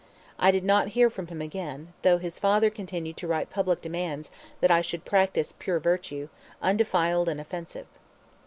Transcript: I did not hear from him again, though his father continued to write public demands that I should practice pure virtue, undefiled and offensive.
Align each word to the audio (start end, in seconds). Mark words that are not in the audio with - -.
I 0.39 0.49
did 0.49 0.63
not 0.63 0.87
hear 0.97 1.11
from 1.11 1.27
him 1.27 1.43
again, 1.43 1.93
though 2.01 2.17
his 2.17 2.39
father 2.39 2.71
continued 2.71 3.17
to 3.17 3.27
write 3.27 3.51
public 3.51 3.81
demands 3.83 4.31
that 4.59 4.71
I 4.71 4.81
should 4.81 5.05
practice 5.05 5.51
pure 5.59 5.77
virtue, 5.79 6.29
undefiled 6.59 7.29
and 7.29 7.39
offensive. 7.39 7.85